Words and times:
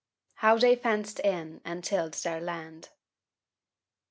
HOW 0.37 0.57
THEY 0.57 0.75
FENCED 0.75 1.19
IN 1.19 1.61
AND 1.63 1.83
TILLED 1.83 2.13
THEIR 2.15 2.41
LAND. 2.41 2.89